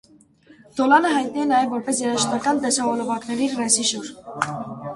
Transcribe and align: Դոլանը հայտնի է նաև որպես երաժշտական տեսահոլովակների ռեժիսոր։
Դոլանը 0.79 1.11
հայտնի 1.15 1.43
է 1.43 1.45
նաև 1.51 1.75
որպես 1.75 2.01
երաժշտական 2.05 2.63
տեսահոլովակների 2.65 3.53
ռեժիսոր։ 3.61 4.13